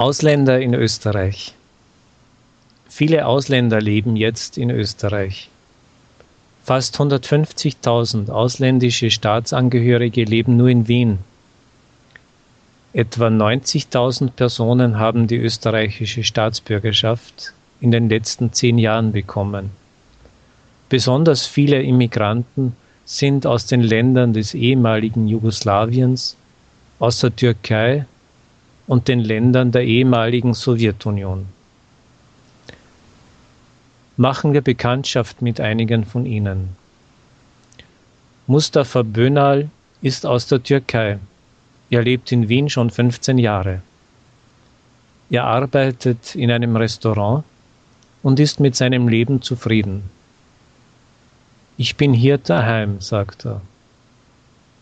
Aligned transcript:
Ausländer 0.00 0.58
in 0.62 0.72
Österreich. 0.72 1.52
Viele 2.88 3.26
Ausländer 3.26 3.82
leben 3.82 4.16
jetzt 4.16 4.56
in 4.56 4.70
Österreich. 4.70 5.50
Fast 6.64 6.98
150.000 6.98 8.30
ausländische 8.30 9.10
Staatsangehörige 9.10 10.24
leben 10.24 10.56
nur 10.56 10.70
in 10.70 10.88
Wien. 10.88 11.18
Etwa 12.94 13.26
90.000 13.26 14.30
Personen 14.30 14.98
haben 14.98 15.26
die 15.26 15.36
österreichische 15.36 16.24
Staatsbürgerschaft 16.24 17.52
in 17.82 17.90
den 17.90 18.08
letzten 18.08 18.54
zehn 18.54 18.78
Jahren 18.78 19.12
bekommen. 19.12 19.70
Besonders 20.88 21.46
viele 21.46 21.82
Immigranten 21.82 22.74
sind 23.04 23.44
aus 23.44 23.66
den 23.66 23.82
Ländern 23.82 24.32
des 24.32 24.54
ehemaligen 24.54 25.28
Jugoslawiens, 25.28 26.38
aus 27.00 27.20
der 27.20 27.36
Türkei 27.36 28.06
und 28.90 29.06
den 29.06 29.20
Ländern 29.20 29.70
der 29.70 29.84
ehemaligen 29.84 30.52
Sowjetunion. 30.52 31.46
Machen 34.16 34.52
wir 34.52 34.62
Bekanntschaft 34.62 35.42
mit 35.42 35.60
einigen 35.60 36.04
von 36.04 36.26
ihnen. 36.26 36.70
Mustafa 38.48 39.02
Bönal 39.02 39.70
ist 40.02 40.26
aus 40.26 40.48
der 40.48 40.60
Türkei. 40.60 41.20
Er 41.88 42.02
lebt 42.02 42.32
in 42.32 42.48
Wien 42.48 42.68
schon 42.68 42.90
15 42.90 43.38
Jahre. 43.38 43.80
Er 45.30 45.44
arbeitet 45.44 46.34
in 46.34 46.50
einem 46.50 46.74
Restaurant 46.74 47.44
und 48.24 48.40
ist 48.40 48.58
mit 48.58 48.74
seinem 48.74 49.06
Leben 49.06 49.40
zufrieden. 49.40 50.02
Ich 51.76 51.94
bin 51.94 52.12
hier 52.12 52.38
daheim, 52.38 53.00
sagt 53.00 53.46
er. 53.46 53.60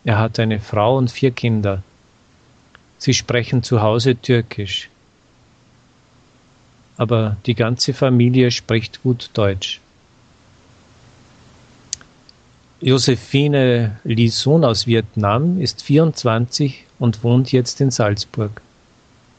Er 0.03 0.17
hat 0.17 0.39
eine 0.39 0.59
Frau 0.59 0.97
und 0.97 1.11
vier 1.11 1.29
Kinder. 1.29 1.83
Sie 2.99 3.13
sprechen 3.13 3.63
zu 3.63 3.81
Hause 3.81 4.15
Türkisch. 4.15 4.89
Aber 6.97 7.37
die 7.45 7.55
ganze 7.55 7.93
Familie 7.93 8.51
spricht 8.51 9.01
gut 9.01 9.29
Deutsch. 9.33 9.79
Josephine 12.81 13.99
Lisun 14.03 14.63
aus 14.65 14.85
Vietnam 14.85 15.61
ist 15.61 15.81
24 15.81 16.85
und 16.99 17.23
wohnt 17.23 17.51
jetzt 17.53 17.79
in 17.81 17.89
Salzburg. 17.89 18.61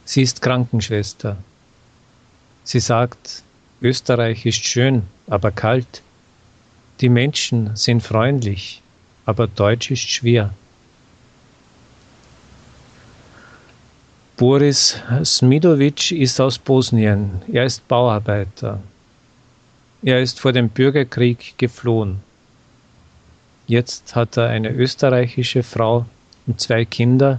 Sie 0.06 0.22
ist 0.22 0.41
Krankenschwester. 0.41 1.36
Sie 2.64 2.80
sagt, 2.80 3.42
Österreich 3.83 4.45
ist 4.47 4.64
schön, 4.64 5.02
aber 5.27 5.50
kalt. 5.50 6.02
Die 7.00 7.08
Menschen 7.08 7.77
sind 7.77 8.02
freundlich, 8.02 8.83
aber 9.27 9.47
Deutsch 9.47 9.91
ist 9.91 10.11
schwer. 10.11 10.52
Boris 14.41 14.96
Smidovic 15.22 16.12
ist 16.12 16.41
aus 16.41 16.58
Bosnien. 16.58 17.42
Er 17.52 17.66
ist 17.66 17.86
Bauarbeiter. 17.88 18.80
Er 20.02 20.22
ist 20.22 20.41
vor 20.41 20.52
dem 20.52 20.70
Bürgerkrieg 20.70 21.58
geflohen. 21.58 22.20
Jetzt 23.66 24.16
hat 24.16 24.38
er 24.38 24.48
eine 24.48 24.70
österreichische 24.70 25.62
Frau 25.62 26.06
und 26.46 26.58
zwei 26.58 26.86
Kinder, 26.86 27.38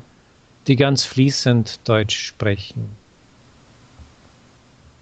die 0.68 0.76
ganz 0.76 1.04
fließend 1.04 1.80
Deutsch 1.86 2.20
sprechen. 2.20 2.96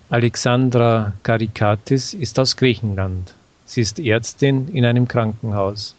Alexandra 0.09 1.11
Karikatis 1.23 2.13
ist 2.13 2.39
aus 2.39 2.55
Griechenland. 2.55 3.33
Sie 3.65 3.81
ist 3.81 3.99
Ärztin 3.99 4.69
in 4.69 4.85
einem 4.85 5.05
Krankenhaus. 5.05 5.95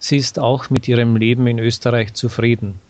Sie 0.00 0.16
ist 0.16 0.40
auch 0.40 0.70
mit 0.70 0.88
ihrem 0.88 1.14
Leben 1.14 1.46
in 1.46 1.60
Österreich 1.60 2.14
zufrieden 2.14 2.80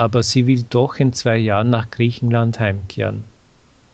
aber 0.00 0.22
sie 0.22 0.46
will 0.46 0.64
doch 0.70 0.98
in 0.98 1.12
zwei 1.12 1.36
Jahren 1.36 1.68
nach 1.68 1.90
Griechenland 1.90 2.58
heimkehren. 2.58 3.24